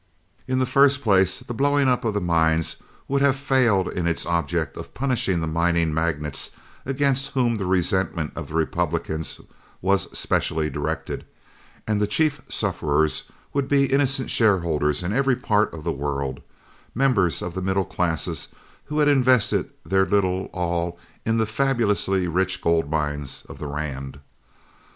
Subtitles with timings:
[0.47, 4.25] In the first place, the blowing up of the mines would have failed in its
[4.25, 6.49] object of punishing the mining magnates
[6.87, 9.39] against whom the resentment of the Republicans
[9.79, 11.23] was specially directed,
[11.87, 16.39] and the chief sufferers would be innocent shareholders in every part of the world,
[16.95, 18.47] members of the middle classes
[18.85, 20.97] who had invested their little all
[21.27, 24.19] in the fabulously rich gold mines of the Rand.